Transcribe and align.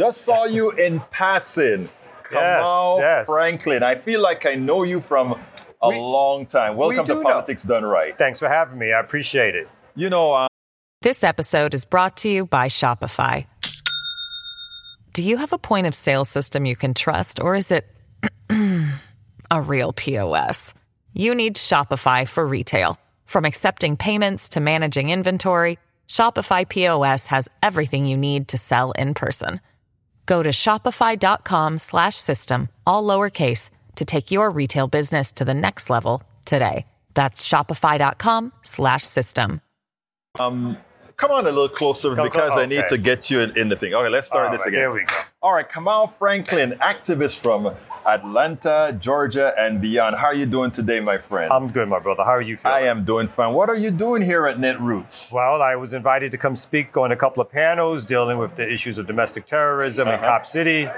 Just 0.00 0.22
saw 0.22 0.44
you 0.46 0.70
in 0.70 0.98
passing. 1.10 1.82
Yes, 2.32 2.64
Kamau 2.64 2.98
yes. 3.00 3.26
Franklin. 3.26 3.82
I 3.82 3.96
feel 3.96 4.22
like 4.22 4.46
I 4.46 4.54
know 4.54 4.82
you 4.82 4.98
from 4.98 5.38
a 5.82 5.88
We- 5.90 5.98
long 5.98 6.46
time. 6.46 6.74
Welcome 6.76 7.04
do 7.04 7.16
to 7.16 7.20
know. 7.20 7.28
Politics 7.28 7.64
Done 7.64 7.84
Right. 7.84 8.16
Thanks 8.16 8.38
for 8.38 8.48
having 8.48 8.78
me. 8.78 8.94
I 8.94 9.00
appreciate 9.00 9.54
it. 9.54 9.68
You 9.94 10.08
know, 10.08 10.32
uh, 10.32 10.46
This 11.02 11.22
episode 11.22 11.74
is 11.74 11.84
brought 11.84 12.16
to 12.18 12.30
you 12.30 12.46
by 12.46 12.68
Shopify. 12.68 13.44
Do 15.12 15.22
you 15.22 15.36
have 15.36 15.52
a 15.52 15.58
point 15.58 15.86
of 15.86 15.94
sale 15.94 16.24
system 16.24 16.64
you 16.64 16.76
can 16.76 16.94
trust, 16.94 17.38
or 17.38 17.54
is 17.54 17.70
it 17.70 17.86
a 19.50 19.60
real 19.60 19.92
POS? 19.92 20.72
You 21.12 21.34
need 21.34 21.56
Shopify 21.56 22.26
for 22.26 22.46
retail. 22.46 22.98
From 23.26 23.44
accepting 23.44 23.98
payments 23.98 24.48
to 24.48 24.60
managing 24.60 25.10
inventory, 25.10 25.78
Shopify 26.08 26.66
POS 26.66 27.26
has 27.26 27.50
everything 27.62 28.06
you 28.06 28.16
need 28.16 28.48
to 28.48 28.56
sell 28.56 28.92
in 28.92 29.12
person. 29.12 29.60
Go 30.26 30.42
to 30.42 30.50
shopify.com 30.50 31.78
slash 31.78 32.16
system, 32.16 32.68
all 32.86 33.04
lowercase, 33.04 33.70
to 33.96 34.04
take 34.04 34.30
your 34.30 34.50
retail 34.50 34.88
business 34.88 35.32
to 35.32 35.44
the 35.44 35.54
next 35.54 35.90
level 35.90 36.22
today. 36.44 36.86
That's 37.14 37.46
shopify.com 37.46 38.52
slash 38.62 39.02
system. 39.02 39.60
Um, 40.38 40.76
come 41.16 41.32
on 41.32 41.46
a 41.46 41.50
little 41.50 41.68
closer 41.68 42.14
Come- 42.14 42.26
because 42.26 42.56
I 42.56 42.66
need 42.66 42.84
to 42.88 42.98
get 42.98 43.30
you 43.30 43.40
in, 43.40 43.56
in 43.58 43.68
the 43.68 43.76
thing. 43.76 43.94
Okay, 43.94 44.08
let's 44.08 44.26
start 44.26 44.46
All 44.46 44.52
this 44.52 44.60
right, 44.60 44.68
again. 44.68 44.80
Here 44.80 44.92
we 44.92 45.04
go. 45.04 45.14
All 45.42 45.52
right, 45.52 45.68
Kamau 45.68 46.10
Franklin, 46.10 46.72
activist 46.80 47.38
from 47.38 47.74
Atlanta, 48.06 48.96
Georgia, 48.98 49.52
and 49.58 49.80
beyond. 49.80 50.16
How 50.16 50.26
are 50.26 50.34
you 50.34 50.46
doing 50.46 50.70
today, 50.70 51.00
my 51.00 51.18
friend? 51.18 51.52
I'm 51.52 51.68
good, 51.70 51.88
my 51.88 51.98
brother. 51.98 52.22
How 52.24 52.32
are 52.32 52.42
you 52.42 52.56
feeling? 52.56 52.76
I 52.76 52.80
am 52.86 53.04
doing 53.04 53.26
fine. 53.26 53.54
What 53.54 53.68
are 53.68 53.76
you 53.76 53.90
doing 53.90 54.22
here 54.22 54.46
at 54.46 54.56
Netroots? 54.58 55.32
Well, 55.32 55.62
I 55.62 55.76
was 55.76 55.92
invited 55.92 56.32
to 56.32 56.38
come 56.38 56.56
speak 56.56 56.96
on 56.96 57.12
a 57.12 57.16
couple 57.16 57.40
of 57.42 57.50
panels 57.50 58.06
dealing 58.06 58.38
with 58.38 58.56
the 58.56 58.70
issues 58.70 58.98
of 58.98 59.06
domestic 59.06 59.46
terrorism 59.46 60.08
in 60.08 60.14
Uh-huh. 60.14 60.26
Cop 60.26 60.46
City. 60.46 60.88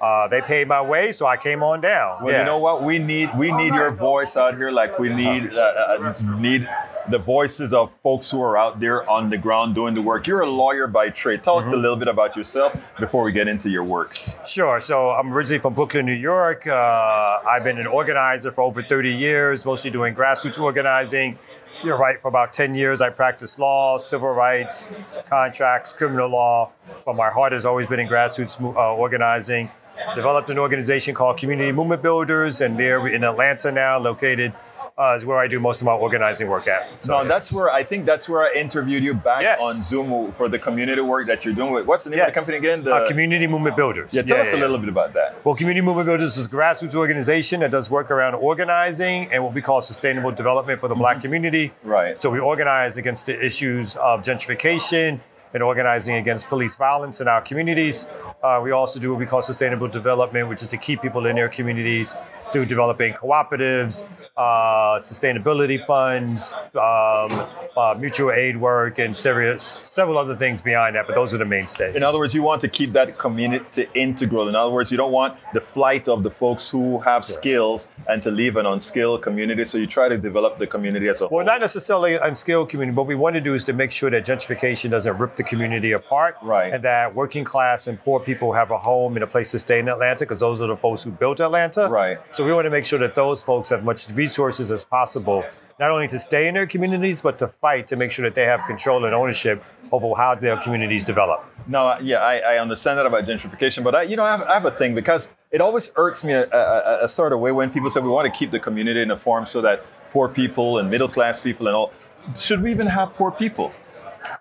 Uh, 0.00 0.28
they 0.28 0.40
paid 0.40 0.68
my 0.68 0.80
way, 0.80 1.10
so 1.12 1.26
I 1.26 1.36
came 1.36 1.62
on 1.62 1.80
down. 1.80 2.22
Well, 2.22 2.32
yeah. 2.32 2.40
you 2.40 2.44
know 2.44 2.58
what? 2.58 2.82
We 2.84 2.98
need 2.98 3.30
we 3.36 3.50
need 3.52 3.74
your 3.74 3.90
voice 3.90 4.36
out 4.36 4.56
here, 4.56 4.70
like 4.70 4.98
we 4.98 5.08
need 5.08 5.52
uh, 5.54 5.60
uh, 5.60 6.14
need 6.38 6.68
the 7.10 7.18
voices 7.18 7.72
of 7.72 7.90
folks 8.02 8.30
who 8.30 8.40
are 8.42 8.56
out 8.56 8.80
there 8.80 9.08
on 9.08 9.30
the 9.30 9.38
ground 9.38 9.74
doing 9.74 9.94
the 9.94 10.02
work. 10.02 10.26
You're 10.26 10.42
a 10.42 10.50
lawyer 10.50 10.86
by 10.86 11.08
trade. 11.10 11.42
Talk 11.42 11.64
Mm-hmm. 11.64 11.72
a 11.74 11.76
little 11.76 11.96
bit 11.96 12.08
about 12.08 12.36
yourself 12.36 12.72
before 13.00 13.24
we 13.24 13.32
get 13.32 13.48
into 13.48 13.68
your 13.68 13.82
works. 13.84 14.38
Sure. 14.46 14.78
So 14.80 15.10
I'm 15.10 15.32
originally 15.32 15.60
from 15.60 15.74
Brooklyn, 15.74 16.06
New 16.06 16.12
York. 16.12 16.66
Uh, 16.66 17.40
I've 17.48 17.64
been 17.64 17.78
an 17.78 17.86
organizer 17.86 18.52
for 18.52 18.62
over 18.62 18.82
30 18.82 19.10
years, 19.12 19.64
mostly 19.64 19.90
doing 19.90 20.14
grassroots 20.14 20.60
organizing. 20.60 21.38
You're 21.82 21.98
right. 21.98 22.20
For 22.20 22.28
about 22.28 22.52
10 22.52 22.74
years, 22.74 23.00
I 23.00 23.10
practiced 23.10 23.58
law, 23.58 23.98
civil 23.98 24.30
rights, 24.30 24.84
contracts, 25.28 25.92
criminal 25.92 26.28
law. 26.28 26.72
But 27.06 27.16
my 27.16 27.30
heart 27.30 27.52
has 27.52 27.64
always 27.64 27.86
been 27.86 28.00
in 28.00 28.08
grassroots 28.08 28.60
uh, 28.62 28.94
organizing. 28.96 29.70
Developed 30.14 30.48
an 30.50 30.58
organization 30.58 31.12
called 31.14 31.38
Community 31.38 31.72
Movement 31.72 32.02
Builders, 32.02 32.60
and 32.60 32.78
they're 32.78 33.08
in 33.08 33.24
Atlanta 33.24 33.72
now, 33.72 33.98
located 33.98 34.52
uh, 34.98 35.14
is 35.16 35.24
where 35.24 35.38
I 35.38 35.46
do 35.46 35.60
most 35.60 35.80
of 35.80 35.86
my 35.86 35.92
organizing 35.92 36.48
work 36.48 36.66
at. 36.66 37.02
So, 37.02 37.18
No, 37.22 37.24
that's 37.24 37.52
where 37.52 37.70
I 37.70 37.84
think 37.84 38.04
that's 38.04 38.28
where 38.28 38.42
I 38.42 38.52
interviewed 38.52 39.02
you 39.02 39.14
back 39.14 39.42
Yes. 39.42 39.60
on 39.62 39.72
Zoom 39.74 40.32
for 40.32 40.48
the 40.48 40.58
community 40.58 41.00
work 41.00 41.26
that 41.26 41.44
you're 41.44 41.54
doing. 41.54 41.72
With, 41.72 41.86
what's 41.86 42.04
the 42.04 42.10
name 42.10 42.18
yes. 42.18 42.28
of 42.28 42.34
the 42.34 42.40
company 42.40 42.56
again? 42.58 42.84
The, 42.84 42.94
uh, 42.94 43.08
Community 43.08 43.46
Movement 43.46 43.76
Builders. 43.76 44.12
yeah, 44.12 44.22
tell 44.22 44.40
us 44.40 44.52
a 44.52 44.56
yeah. 44.56 44.62
little 44.62 44.78
bit 44.78 44.88
about 44.88 45.12
that. 45.14 45.36
Well, 45.44 45.54
Community 45.54 45.84
Movement 45.84 46.06
Builders 46.06 46.36
is 46.36 46.46
a 46.46 46.48
grassroots 46.48 46.96
organization 46.96 47.60
that 47.60 47.70
does 47.70 47.90
work 47.90 48.10
around 48.10 48.34
organizing 48.34 49.30
and 49.32 49.44
what 49.44 49.54
we 49.54 49.62
call 49.62 49.80
sustainable 49.80 50.32
development 50.32 50.80
for 50.80 50.88
the 50.88 50.96
black 50.96 51.20
community. 51.20 51.72
Right. 51.84 52.20
So 52.20 52.28
we 52.28 52.40
organize 52.40 52.96
against 52.96 53.26
the 53.26 53.44
issues 53.44 53.94
of 53.96 54.22
gentrification 54.22 55.20
and 55.54 55.62
organizing 55.62 56.16
against 56.16 56.48
police 56.48 56.76
violence 56.76 57.20
in 57.20 57.28
our 57.28 57.40
communities. 57.40 58.06
Uh, 58.42 58.60
we 58.62 58.72
also 58.72 58.98
do 59.00 59.10
what 59.10 59.18
we 59.18 59.26
call 59.26 59.42
sustainable 59.42 59.88
development, 59.88 60.48
which 60.48 60.62
is 60.62 60.68
to 60.68 60.76
keep 60.76 61.00
people 61.00 61.24
in 61.26 61.36
their 61.36 61.48
communities 61.48 62.14
through 62.52 62.66
developing 62.66 63.12
cooperatives, 63.14 64.04
uh, 64.38 65.00
sustainability 65.00 65.84
funds, 65.84 66.54
um, 66.74 67.46
uh, 67.76 67.96
mutual 67.98 68.30
aid 68.30 68.56
work, 68.56 68.98
and 68.98 69.14
serious, 69.14 69.62
several 69.64 70.16
other 70.16 70.36
things 70.36 70.62
behind 70.62 70.94
that. 70.94 71.08
But 71.08 71.16
those 71.16 71.34
are 71.34 71.38
the 71.38 71.44
mainstays. 71.44 71.96
In 71.96 72.04
other 72.04 72.18
words, 72.18 72.32
you 72.32 72.42
want 72.42 72.60
to 72.60 72.68
keep 72.68 72.92
that 72.92 73.18
community 73.18 73.86
integral. 73.94 74.48
In 74.48 74.54
other 74.54 74.70
words, 74.70 74.92
you 74.92 74.96
don't 74.96 75.10
want 75.10 75.36
the 75.54 75.60
flight 75.60 76.08
of 76.08 76.22
the 76.22 76.30
folks 76.30 76.68
who 76.68 77.00
have 77.00 77.24
skills 77.24 77.88
and 78.08 78.22
to 78.22 78.30
leave 78.30 78.56
an 78.56 78.64
unskilled 78.64 79.22
community. 79.22 79.64
So 79.64 79.76
you 79.76 79.88
try 79.88 80.08
to 80.08 80.16
develop 80.16 80.58
the 80.58 80.68
community 80.68 81.08
as 81.08 81.20
a 81.20 81.26
whole. 81.26 81.38
Well, 81.38 81.46
not 81.46 81.60
necessarily 81.60 82.14
unskilled 82.14 82.68
community. 82.68 82.96
What 82.96 83.08
we 83.08 83.16
want 83.16 83.34
to 83.34 83.40
do 83.40 83.54
is 83.54 83.64
to 83.64 83.72
make 83.72 83.90
sure 83.90 84.08
that 84.10 84.24
gentrification 84.24 84.90
doesn't 84.90 85.18
rip 85.18 85.34
the 85.34 85.42
community 85.42 85.92
apart. 85.92 86.36
Right. 86.42 86.72
And 86.72 86.84
that 86.84 87.12
working 87.12 87.42
class 87.42 87.88
and 87.88 87.98
poor 87.98 88.20
people 88.20 88.52
have 88.52 88.70
a 88.70 88.78
home 88.78 89.16
and 89.16 89.24
a 89.24 89.26
place 89.26 89.50
to 89.50 89.58
stay 89.58 89.80
in 89.80 89.88
Atlanta 89.88 90.20
because 90.20 90.38
those 90.38 90.62
are 90.62 90.68
the 90.68 90.76
folks 90.76 91.02
who 91.02 91.10
built 91.10 91.40
Atlanta. 91.40 91.88
Right. 91.90 92.18
So 92.30 92.44
we 92.44 92.52
want 92.52 92.66
to 92.66 92.70
make 92.70 92.84
sure 92.84 93.00
that 93.00 93.16
those 93.16 93.42
folks 93.42 93.70
have 93.70 93.82
much 93.82 94.06
resources 94.32 94.70
as 94.70 94.84
possible, 94.84 95.42
not 95.80 95.90
only 95.90 96.06
to 96.08 96.18
stay 96.18 96.48
in 96.48 96.54
their 96.54 96.66
communities, 96.66 97.22
but 97.22 97.38
to 97.38 97.48
fight 97.48 97.86
to 97.86 97.96
make 97.96 98.10
sure 98.10 98.24
that 98.28 98.34
they 98.34 98.44
have 98.44 98.60
control 98.66 99.04
and 99.06 99.14
ownership 99.14 99.62
over 99.90 100.14
how 100.22 100.34
their 100.34 100.56
communities 100.58 101.02
develop. 101.12 101.38
No, 101.66 101.96
yeah, 102.02 102.18
I, 102.18 102.34
I 102.52 102.58
understand 102.58 102.98
that 102.98 103.06
about 103.06 103.24
gentrification, 103.24 103.82
but 103.84 103.94
I, 103.94 104.02
you 104.02 104.16
know, 104.16 104.22
I 104.24 104.32
have, 104.36 104.42
I 104.42 104.54
have 104.54 104.66
a 104.66 104.70
thing 104.70 104.94
because 104.94 105.32
it 105.50 105.60
always 105.62 105.90
irks 105.96 106.24
me 106.24 106.32
a, 106.34 106.44
a, 106.50 107.04
a 107.04 107.08
sort 107.08 107.32
of 107.32 107.40
way 107.40 107.52
when 107.52 107.70
people 107.70 107.88
say 107.90 108.00
we 108.00 108.10
want 108.10 108.26
to 108.32 108.38
keep 108.38 108.50
the 108.50 108.60
community 108.60 109.00
in 109.00 109.10
a 109.10 109.16
form 109.16 109.46
so 109.46 109.60
that 109.62 109.82
poor 110.10 110.28
people 110.28 110.78
and 110.78 110.90
middle 110.90 111.08
class 111.08 111.40
people 111.40 111.66
and 111.68 111.74
all. 111.76 111.90
Should 112.38 112.62
we 112.62 112.70
even 112.70 112.86
have 112.86 113.14
poor 113.14 113.30
people? 113.30 113.72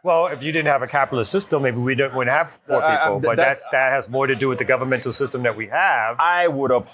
Well, 0.03 0.27
if 0.27 0.43
you 0.43 0.51
didn't 0.51 0.67
have 0.67 0.81
a 0.81 0.87
capitalist 0.87 1.31
system, 1.31 1.63
maybe 1.63 1.77
we 1.77 1.95
don't 1.95 2.13
wouldn't 2.13 2.35
have 2.35 2.59
poor 2.67 2.81
people. 2.81 3.19
but 3.21 3.37
that's- 3.37 3.63
that's 3.63 3.67
that 3.71 3.91
has 3.93 4.09
more 4.09 4.27
to 4.27 4.35
do 4.35 4.49
with 4.49 4.57
the 4.57 4.65
governmental 4.65 5.13
system 5.13 5.43
that 5.43 5.55
we 5.55 5.67
have. 5.67 6.17
I 6.19 6.47
would 6.49 6.71
have. 6.71 6.93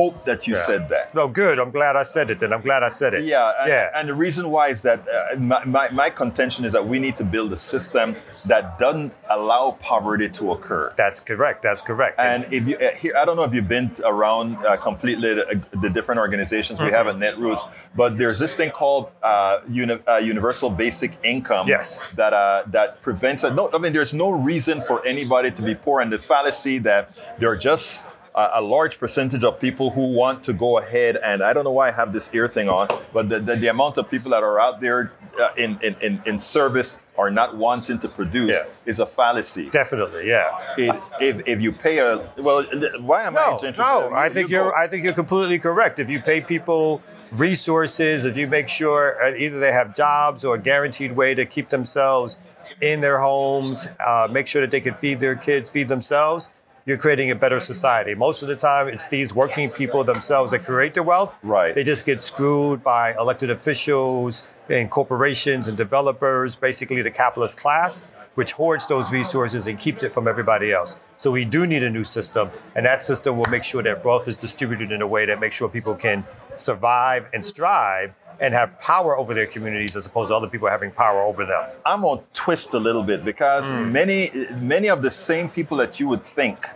Hope 0.00 0.24
that 0.24 0.46
you 0.48 0.54
Yeah. 0.54 0.62
said 0.70 0.82
that. 0.88 1.14
No, 1.14 1.28
good. 1.28 1.58
I'm 1.58 1.70
glad 1.70 1.94
I 1.96 2.04
said 2.04 2.30
it. 2.30 2.40
Then 2.40 2.52
I'm 2.54 2.62
glad 2.62 2.82
I 2.82 2.88
said 2.88 3.12
it. 3.14 3.24
Yeah, 3.24 3.52
and, 3.60 3.68
yeah. 3.68 3.90
and 3.96 4.08
the 4.08 4.14
reason 4.14 4.50
why 4.50 4.68
is 4.74 4.80
that 4.88 5.00
uh, 5.06 5.36
my, 5.36 5.62
my, 5.66 5.86
my 5.90 6.08
contention 6.08 6.64
is 6.64 6.72
that 6.72 6.86
we 6.92 6.98
need 6.98 7.16
to 7.18 7.24
build 7.24 7.52
a 7.52 7.56
system 7.58 8.16
that 8.46 8.78
doesn't 8.78 9.12
allow 9.28 9.72
poverty 9.80 10.28
to 10.38 10.52
occur. 10.52 10.92
That's 10.96 11.20
correct. 11.20 11.62
That's 11.62 11.82
correct. 11.82 12.14
And 12.18 12.40
if 12.50 12.66
you 12.68 12.76
uh, 12.78 12.90
here, 13.02 13.14
I 13.20 13.24
don't 13.26 13.36
know 13.36 13.42
if 13.44 13.52
you've 13.54 13.68
been 13.68 13.90
around 14.04 14.56
uh, 14.64 14.76
completely 14.78 15.34
the, 15.34 15.44
the 15.82 15.90
different 15.90 16.18
organizations 16.20 16.80
we 16.80 16.90
have 16.98 17.06
at 17.06 17.16
Netroots, 17.16 17.62
but 17.94 18.16
there's 18.16 18.38
this 18.38 18.54
thing 18.54 18.70
called 18.70 19.10
uh, 19.22 19.60
uni- 19.68 20.00
uh, 20.08 20.16
universal 20.16 20.70
basic 20.70 21.12
income. 21.22 21.68
Yes. 21.68 22.12
That 22.20 22.32
uh, 22.32 22.62
that 22.68 23.02
prevents. 23.02 23.42
No, 23.44 23.68
I 23.74 23.78
mean, 23.78 23.92
there's 23.92 24.14
no 24.14 24.30
reason 24.30 24.80
for 24.80 25.04
anybody 25.06 25.50
to 25.50 25.62
be 25.62 25.74
poor, 25.74 26.00
and 26.00 26.10
the 26.10 26.18
fallacy 26.18 26.78
that 26.78 27.10
they're 27.38 27.56
just 27.56 28.00
a, 28.34 28.50
a 28.54 28.60
large 28.62 28.98
percentage 28.98 29.44
of 29.44 29.60
people 29.60 29.90
who 29.90 30.14
want 30.14 30.42
to 30.44 30.52
go 30.52 30.78
ahead 30.78 31.16
and 31.18 31.42
I 31.42 31.52
don't 31.52 31.64
know 31.64 31.72
why 31.72 31.88
I 31.88 31.92
have 31.92 32.12
this 32.12 32.30
ear 32.34 32.48
thing 32.48 32.68
on, 32.68 32.88
but 33.12 33.28
the, 33.28 33.38
the, 33.40 33.56
the 33.56 33.68
amount 33.68 33.98
of 33.98 34.10
people 34.10 34.30
that 34.30 34.42
are 34.42 34.58
out 34.60 34.80
there 34.80 35.12
uh, 35.40 35.50
in, 35.56 35.78
in, 35.82 35.94
in, 36.00 36.22
in 36.26 36.38
service 36.38 36.98
are 37.18 37.30
not 37.30 37.56
wanting 37.56 37.98
to 37.98 38.08
produce 38.08 38.50
Yeah. 38.50 38.64
is 38.86 38.98
a 39.00 39.06
fallacy. 39.06 39.68
Definitely, 39.70 40.28
yeah. 40.28 40.64
It, 40.78 41.02
if, 41.20 41.42
if 41.46 41.60
you 41.60 41.72
pay 41.72 41.98
a 41.98 42.26
well, 42.38 42.64
why 43.00 43.22
am 43.24 43.36
I 43.36 43.40
No, 43.46 43.52
interested? 43.52 43.78
no. 43.78 44.12
I 44.14 44.28
think 44.30 44.48
you 44.50 44.56
you're. 44.56 44.70
go. 44.70 44.76
I 44.76 44.86
think 44.88 45.04
you're 45.04 45.12
completely 45.12 45.58
correct. 45.58 45.98
If 45.98 46.08
you 46.08 46.20
pay 46.20 46.40
people 46.40 47.02
resources, 47.32 48.24
if 48.24 48.36
you 48.36 48.46
make 48.46 48.68
sure 48.68 49.22
uh, 49.22 49.34
either 49.36 49.58
they 49.58 49.72
have 49.72 49.94
jobs 49.94 50.44
or 50.44 50.54
a 50.54 50.58
guaranteed 50.58 51.12
way 51.12 51.34
to 51.34 51.44
keep 51.44 51.68
themselves 51.68 52.36
in 52.80 53.00
their 53.00 53.18
homes, 53.18 53.86
uh, 54.00 54.26
make 54.30 54.46
sure 54.46 54.60
that 54.62 54.70
they 54.70 54.80
can 54.80 54.94
feed 54.94 55.20
their 55.20 55.36
kids, 55.36 55.68
feed 55.70 55.88
themselves, 55.88 56.48
you're 56.86 56.96
creating 56.96 57.30
a 57.30 57.34
better 57.34 57.60
society. 57.60 58.14
Most 58.14 58.42
of 58.42 58.48
the 58.48 58.56
time, 58.56 58.88
it's 58.88 59.06
these 59.08 59.34
working 59.34 59.70
people 59.70 60.04
themselves 60.04 60.50
that 60.50 60.64
create 60.64 60.94
the 60.94 61.02
wealth. 61.02 61.36
Right. 61.42 61.74
They 61.74 61.84
just 61.84 62.06
get 62.06 62.22
screwed 62.22 62.82
by 62.82 63.14
elected 63.14 63.50
officials 63.50 64.48
and 64.68 64.90
corporations 64.90 65.68
and 65.68 65.76
developers, 65.76 66.56
basically 66.56 67.02
the 67.02 67.10
capitalist 67.10 67.58
class, 67.58 68.02
which 68.34 68.52
hoards 68.52 68.86
those 68.86 69.12
resources 69.12 69.66
and 69.66 69.78
keeps 69.78 70.02
it 70.02 70.12
from 70.12 70.26
everybody 70.26 70.72
else. 70.72 70.96
So 71.18 71.30
we 71.30 71.44
do 71.44 71.66
need 71.66 71.82
a 71.82 71.90
new 71.90 72.04
system, 72.04 72.50
and 72.74 72.86
that 72.86 73.02
system 73.02 73.36
will 73.36 73.50
make 73.50 73.64
sure 73.64 73.82
that 73.82 74.04
wealth 74.04 74.28
is 74.28 74.36
distributed 74.36 74.90
in 74.90 75.02
a 75.02 75.06
way 75.06 75.26
that 75.26 75.40
makes 75.40 75.54
sure 75.54 75.68
people 75.68 75.94
can 75.94 76.24
survive 76.56 77.26
and 77.32 77.44
strive 77.44 78.14
and 78.40 78.52
have 78.54 78.78
power 78.80 79.16
over 79.16 79.34
their 79.34 79.46
communities 79.46 79.94
as 79.94 80.06
opposed 80.06 80.30
to 80.30 80.34
other 80.34 80.48
people 80.48 80.68
having 80.68 80.90
power 80.90 81.22
over 81.22 81.44
them. 81.44 81.70
I'm 81.86 82.02
gonna 82.02 82.22
twist 82.32 82.74
a 82.74 82.78
little 82.78 83.02
bit 83.02 83.24
because 83.24 83.70
mm. 83.70 83.90
many 83.90 84.30
many 84.56 84.88
of 84.88 85.02
the 85.02 85.10
same 85.10 85.48
people 85.48 85.76
that 85.76 86.00
you 86.00 86.08
would 86.08 86.24
think 86.34 86.66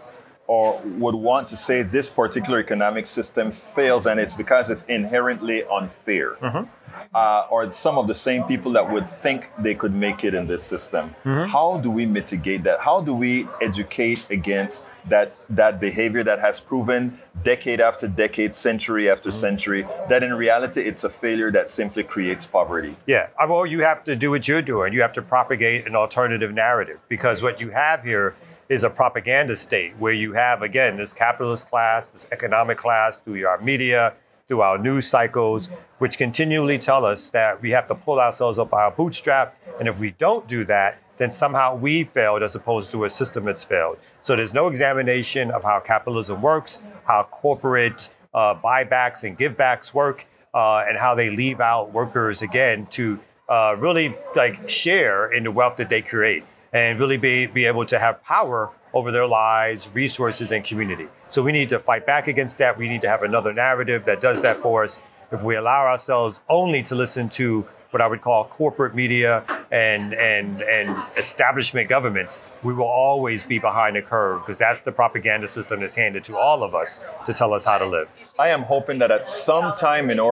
or 0.46 0.80
would 0.84 1.14
want 1.14 1.48
to 1.48 1.56
say 1.56 1.82
this 1.82 2.08
particular 2.08 2.60
economic 2.60 3.06
system 3.06 3.50
fails 3.50 4.06
and 4.06 4.20
it's 4.20 4.34
because 4.34 4.70
it's 4.70 4.84
inherently 4.84 5.64
unfair. 5.64 6.34
Mm-hmm. 6.34 6.85
Uh, 7.14 7.46
or 7.50 7.70
some 7.72 7.98
of 7.98 8.06
the 8.06 8.14
same 8.14 8.44
people 8.44 8.72
that 8.72 8.90
would 8.90 9.08
think 9.22 9.50
they 9.58 9.74
could 9.74 9.94
make 9.94 10.24
it 10.24 10.34
in 10.34 10.46
this 10.46 10.62
system. 10.62 11.14
How 11.24 11.78
do 11.82 11.90
we 11.90 12.06
mitigate 12.06 12.64
that? 12.64 12.80
How 12.80 13.00
do 13.00 13.14
we 13.14 13.48
educate 13.60 14.26
against 14.30 14.84
that 15.08 15.36
that 15.50 15.80
behavior 15.80 16.24
that 16.24 16.40
has 16.40 16.60
proven 16.60 17.18
decade 17.42 17.80
after 17.80 18.08
decade, 18.08 18.54
century 18.54 19.08
after 19.08 19.30
century, 19.30 19.86
that 20.08 20.22
in 20.22 20.34
reality 20.34 20.80
it's 20.80 21.04
a 21.04 21.10
failure 21.10 21.50
that 21.52 21.70
simply 21.70 22.02
creates 22.02 22.46
poverty? 22.46 22.96
Yeah, 23.06 23.28
well, 23.48 23.66
you 23.66 23.82
have 23.82 24.04
to 24.04 24.16
do 24.16 24.30
what 24.30 24.48
you're 24.48 24.62
doing. 24.62 24.92
You 24.92 25.02
have 25.02 25.12
to 25.14 25.22
propagate 25.22 25.86
an 25.86 25.94
alternative 25.94 26.52
narrative 26.52 26.98
because 27.08 27.42
what 27.42 27.60
you 27.60 27.70
have 27.70 28.02
here 28.02 28.34
is 28.68 28.82
a 28.82 28.90
propaganda 28.90 29.54
state 29.54 29.96
where 29.98 30.12
you 30.12 30.32
have, 30.32 30.62
again, 30.62 30.96
this 30.96 31.12
capitalist 31.12 31.68
class, 31.68 32.08
this 32.08 32.26
economic 32.32 32.76
class 32.76 33.18
through 33.18 33.46
our 33.46 33.60
media, 33.60 34.14
through 34.48 34.60
our 34.60 34.78
news 34.78 35.06
cycles, 35.06 35.68
which 35.98 36.18
continually 36.18 36.78
tell 36.78 37.04
us 37.04 37.30
that 37.30 37.60
we 37.60 37.70
have 37.70 37.88
to 37.88 37.94
pull 37.94 38.20
ourselves 38.20 38.58
up 38.58 38.70
by 38.70 38.84
our 38.84 38.90
bootstrap. 38.90 39.56
And 39.78 39.88
if 39.88 39.98
we 39.98 40.12
don't 40.12 40.46
do 40.46 40.64
that, 40.64 40.98
then 41.16 41.30
somehow 41.30 41.74
we 41.74 42.04
failed 42.04 42.42
as 42.42 42.54
opposed 42.54 42.90
to 42.92 43.04
a 43.04 43.10
system 43.10 43.44
that's 43.44 43.64
failed. 43.64 43.98
So 44.22 44.36
there's 44.36 44.54
no 44.54 44.68
examination 44.68 45.50
of 45.50 45.64
how 45.64 45.80
capitalism 45.80 46.42
works, 46.42 46.78
how 47.04 47.24
corporate 47.24 48.08
uh, 48.34 48.54
buybacks 48.54 49.24
and 49.24 49.38
givebacks 49.38 49.94
work, 49.94 50.26
uh, 50.54 50.84
and 50.88 50.98
how 50.98 51.14
they 51.14 51.30
leave 51.30 51.60
out 51.60 51.92
workers 51.92 52.42
again 52.42 52.86
to 52.86 53.18
uh, 53.48 53.76
really 53.78 54.14
like 54.34 54.68
share 54.68 55.32
in 55.32 55.44
the 55.44 55.50
wealth 55.50 55.76
that 55.76 55.88
they 55.88 56.02
create 56.02 56.44
and 56.76 57.00
really 57.00 57.16
be, 57.16 57.46
be 57.46 57.64
able 57.64 57.86
to 57.86 57.98
have 57.98 58.22
power 58.22 58.70
over 58.92 59.10
their 59.10 59.26
lives, 59.26 59.88
resources, 59.94 60.52
and 60.52 60.62
community. 60.62 61.08
So 61.30 61.42
we 61.42 61.50
need 61.50 61.70
to 61.70 61.78
fight 61.78 62.04
back 62.04 62.28
against 62.28 62.58
that. 62.58 62.76
We 62.76 62.86
need 62.86 63.00
to 63.00 63.08
have 63.08 63.22
another 63.22 63.54
narrative 63.54 64.04
that 64.04 64.20
does 64.20 64.42
that 64.42 64.58
for 64.58 64.84
us. 64.84 65.00
If 65.32 65.42
we 65.42 65.56
allow 65.56 65.86
ourselves 65.86 66.42
only 66.50 66.82
to 66.82 66.94
listen 66.94 67.30
to 67.30 67.62
what 67.92 68.02
I 68.02 68.06
would 68.06 68.20
call 68.20 68.44
corporate 68.44 68.94
media 68.94 69.42
and 69.70 70.12
and 70.14 70.62
and 70.62 71.02
establishment 71.16 71.88
governments, 71.88 72.38
we 72.62 72.74
will 72.74 72.84
always 72.84 73.42
be 73.42 73.58
behind 73.58 73.96
the 73.96 74.02
curve 74.02 74.42
because 74.42 74.58
that's 74.58 74.80
the 74.80 74.92
propaganda 74.92 75.48
system 75.48 75.80
that's 75.80 75.94
handed 75.94 76.24
to 76.24 76.36
all 76.36 76.62
of 76.62 76.74
us 76.74 77.00
to 77.24 77.32
tell 77.32 77.54
us 77.54 77.64
how 77.64 77.78
to 77.78 77.86
live. 77.86 78.10
I 78.38 78.48
am 78.48 78.62
hoping 78.62 78.98
that 78.98 79.10
at 79.10 79.26
some 79.26 79.74
time 79.76 80.10
in 80.10 80.20
order 80.20 80.32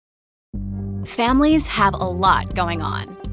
Families 1.05 1.67
have 1.67 1.93
a 1.93 1.97
lot 1.97 2.53
going 2.53 2.81
on. 2.81 3.22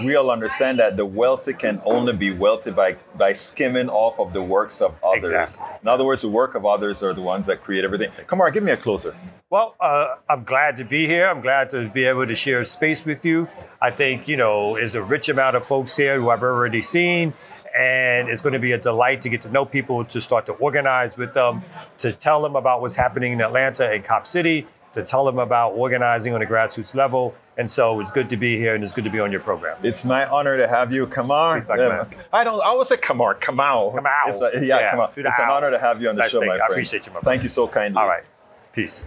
we'll 0.00 0.30
understand 0.30 0.78
that 0.78 0.96
the 0.96 1.06
wealthy 1.06 1.52
can 1.52 1.80
only 1.84 2.12
be 2.12 2.32
wealthy 2.32 2.70
by, 2.70 2.96
by 3.16 3.32
skimming 3.32 3.88
off 3.88 4.18
of 4.18 4.32
the 4.32 4.42
works 4.42 4.80
of 4.80 4.94
others. 5.02 5.30
Exactly. 5.30 5.66
In 5.82 5.88
other 5.88 6.04
words, 6.04 6.22
the 6.22 6.28
work 6.28 6.54
of 6.54 6.64
others 6.66 7.02
are 7.02 7.12
the 7.12 7.22
ones 7.22 7.46
that 7.46 7.62
create 7.62 7.84
everything. 7.84 8.10
Come 8.26 8.40
on, 8.40 8.52
give 8.52 8.62
me 8.62 8.72
a 8.72 8.76
closer. 8.76 9.14
Well, 9.50 9.76
uh, 9.80 10.16
I'm 10.28 10.44
glad 10.44 10.76
to 10.76 10.84
be 10.84 11.06
here. 11.06 11.26
I'm 11.26 11.40
glad 11.40 11.70
to 11.70 11.88
be 11.88 12.04
able 12.04 12.26
to 12.26 12.34
share 12.34 12.64
space 12.64 13.04
with 13.04 13.24
you. 13.24 13.48
I 13.80 13.90
think, 13.90 14.26
you 14.26 14.36
know, 14.36 14.74
there's 14.74 14.94
a 14.94 15.02
rich 15.04 15.28
amount 15.28 15.56
of 15.56 15.64
folks 15.64 15.96
here 15.96 16.20
who 16.20 16.30
I've 16.30 16.42
already 16.42 16.82
seen, 16.82 17.32
and 17.76 18.28
it's 18.28 18.42
going 18.42 18.54
to 18.54 18.58
be 18.58 18.72
a 18.72 18.78
delight 18.78 19.20
to 19.20 19.28
get 19.28 19.42
to 19.42 19.50
know 19.50 19.64
people, 19.64 20.04
to 20.06 20.20
start 20.20 20.46
to 20.46 20.52
organize 20.54 21.16
with 21.16 21.32
them, 21.34 21.62
to 21.98 22.10
tell 22.10 22.42
them 22.42 22.56
about 22.56 22.80
what's 22.80 22.96
happening 22.96 23.32
in 23.32 23.40
Atlanta 23.40 23.90
and 23.92 24.02
Cop 24.02 24.26
City, 24.26 24.66
to 24.96 25.02
tell 25.04 25.24
them 25.24 25.38
about 25.38 25.74
organizing 25.74 26.34
on 26.34 26.42
a 26.42 26.46
grassroots 26.46 26.94
level. 26.94 27.34
And 27.58 27.70
so 27.70 28.00
it's 28.00 28.10
good 28.10 28.28
to 28.30 28.36
be 28.36 28.58
here, 28.58 28.74
and 28.74 28.82
it's 28.84 28.92
good 28.92 29.04
to 29.04 29.10
be 29.10 29.20
on 29.20 29.30
your 29.30 29.40
program. 29.40 29.78
It's 29.82 30.04
my 30.04 30.26
honor 30.26 30.56
to 30.58 30.66
have 30.68 30.92
you. 30.92 31.06
Come 31.06 31.30
on. 31.30 31.60
Please, 31.60 31.66
Dr. 31.68 31.88
Matt. 31.88 32.14
I 32.32 32.44
don't. 32.44 32.60
I 32.62 32.66
always 32.66 32.88
say 32.88 32.96
on. 33.20 33.34
Come 33.36 33.60
out. 33.60 34.28
It's 34.28 34.40
a- 34.42 34.50
yeah, 34.64 34.78
Yeah, 34.80 34.90
come 34.90 35.00
on. 35.00 35.10
It's 35.16 35.38
an 35.38 35.48
honor 35.48 35.70
to 35.70 35.78
have 35.78 36.02
you 36.02 36.08
on 36.10 36.16
the 36.16 36.22
Nice 36.22 36.32
show, 36.32 36.40
thing. 36.40 36.48
my 36.48 36.54
I 36.56 36.58
friend. 36.58 36.72
appreciate 36.72 37.06
you, 37.06 37.12
my 37.12 37.20
Thank 37.20 37.24
brother. 37.24 37.42
you 37.44 37.48
so 37.48 37.68
kindly. 37.68 38.00
All 38.00 38.08
right. 38.08 38.24
Peace. 38.72 39.06